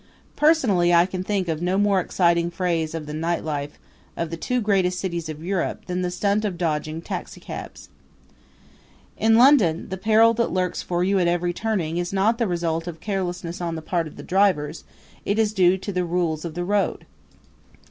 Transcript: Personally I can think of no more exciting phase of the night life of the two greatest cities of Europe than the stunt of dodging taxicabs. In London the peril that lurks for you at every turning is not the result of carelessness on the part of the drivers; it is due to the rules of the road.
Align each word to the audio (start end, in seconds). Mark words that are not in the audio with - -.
Personally 0.35 0.91
I 0.91 1.05
can 1.05 1.23
think 1.23 1.47
of 1.47 1.61
no 1.61 1.77
more 1.77 1.99
exciting 1.99 2.49
phase 2.49 2.95
of 2.95 3.05
the 3.05 3.13
night 3.13 3.43
life 3.43 3.77
of 4.17 4.31
the 4.31 4.35
two 4.35 4.59
greatest 4.59 4.97
cities 4.99 5.29
of 5.29 5.43
Europe 5.43 5.85
than 5.85 6.01
the 6.01 6.09
stunt 6.09 6.43
of 6.43 6.57
dodging 6.57 7.03
taxicabs. 7.03 7.89
In 9.15 9.35
London 9.37 9.89
the 9.89 9.97
peril 9.97 10.33
that 10.33 10.49
lurks 10.51 10.81
for 10.81 11.03
you 11.03 11.19
at 11.19 11.27
every 11.27 11.53
turning 11.53 11.97
is 11.97 12.11
not 12.11 12.39
the 12.39 12.47
result 12.47 12.87
of 12.87 12.99
carelessness 12.99 13.61
on 13.61 13.75
the 13.75 13.81
part 13.83 14.07
of 14.07 14.15
the 14.15 14.23
drivers; 14.23 14.85
it 15.23 15.37
is 15.37 15.53
due 15.53 15.77
to 15.77 15.91
the 15.91 16.03
rules 16.03 16.45
of 16.45 16.55
the 16.55 16.65
road. 16.65 17.05